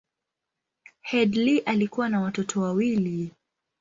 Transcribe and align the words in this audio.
Headlee 1.09 1.59
alikuwa 1.59 2.09
na 2.09 2.21
watoto 2.21 2.61
wawili. 2.61 3.31